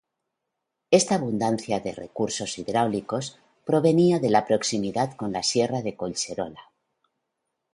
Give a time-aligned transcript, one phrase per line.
[0.99, 6.61] Esta abundancia de recursos hidráulicos provenía de la proximidad con la sierra de Collserola.